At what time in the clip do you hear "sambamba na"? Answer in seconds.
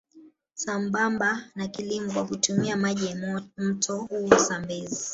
0.53-1.67